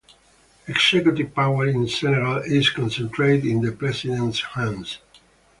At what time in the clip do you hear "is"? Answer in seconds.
2.37-2.71